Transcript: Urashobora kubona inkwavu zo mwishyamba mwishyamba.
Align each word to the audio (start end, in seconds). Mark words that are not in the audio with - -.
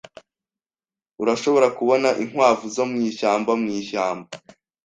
Urashobora 1.21 1.67
kubona 1.77 2.09
inkwavu 2.23 2.65
zo 2.75 2.83
mwishyamba 2.91 3.51
mwishyamba. 3.61 4.27